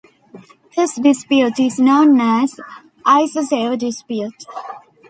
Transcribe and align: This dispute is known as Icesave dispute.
This 0.75 0.95
dispute 0.95 1.59
is 1.59 1.77
known 1.79 2.19
as 2.19 2.59
Icesave 3.05 3.77
dispute. 3.77 4.45